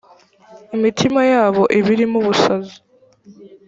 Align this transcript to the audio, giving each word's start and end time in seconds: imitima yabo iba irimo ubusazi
imitima 0.75 1.21
yabo 1.33 1.63
iba 1.77 1.89
irimo 1.95 2.17
ubusazi 2.21 2.77